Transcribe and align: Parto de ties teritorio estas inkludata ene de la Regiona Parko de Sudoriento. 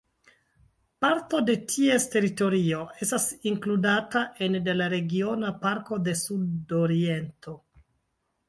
Parto 1.03 1.41
de 1.49 1.55
ties 1.73 2.07
teritorio 2.15 2.79
estas 3.07 3.27
inkludata 3.51 4.25
ene 4.47 4.63
de 4.69 4.77
la 4.81 4.89
Regiona 4.95 5.55
Parko 5.67 6.01
de 6.09 6.17
Sudoriento. 6.23 7.59